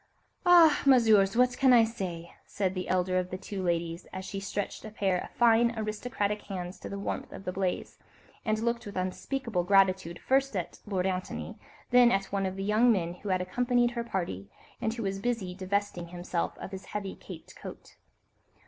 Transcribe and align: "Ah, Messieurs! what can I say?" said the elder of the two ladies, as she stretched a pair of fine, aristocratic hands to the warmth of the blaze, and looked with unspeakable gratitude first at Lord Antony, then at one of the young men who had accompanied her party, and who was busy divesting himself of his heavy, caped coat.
"Ah, 0.47 0.81
Messieurs! 0.83 1.37
what 1.37 1.55
can 1.59 1.73
I 1.73 1.83
say?" 1.83 2.33
said 2.47 2.73
the 2.73 2.89
elder 2.89 3.19
of 3.19 3.29
the 3.29 3.37
two 3.37 3.61
ladies, 3.61 4.07
as 4.11 4.25
she 4.25 4.39
stretched 4.39 4.83
a 4.83 4.89
pair 4.89 5.19
of 5.23 5.29
fine, 5.37 5.77
aristocratic 5.77 6.41
hands 6.41 6.79
to 6.79 6.89
the 6.89 6.97
warmth 6.97 7.31
of 7.31 7.45
the 7.45 7.51
blaze, 7.51 7.99
and 8.43 8.57
looked 8.57 8.87
with 8.87 8.97
unspeakable 8.97 9.63
gratitude 9.63 10.17
first 10.17 10.55
at 10.55 10.79
Lord 10.87 11.05
Antony, 11.05 11.59
then 11.91 12.11
at 12.11 12.25
one 12.31 12.47
of 12.47 12.55
the 12.55 12.63
young 12.63 12.91
men 12.91 13.13
who 13.21 13.29
had 13.29 13.41
accompanied 13.43 13.91
her 13.91 14.03
party, 14.03 14.49
and 14.81 14.91
who 14.91 15.03
was 15.03 15.19
busy 15.19 15.53
divesting 15.53 16.07
himself 16.07 16.57
of 16.57 16.71
his 16.71 16.85
heavy, 16.85 17.13
caped 17.13 17.55
coat. 17.55 17.93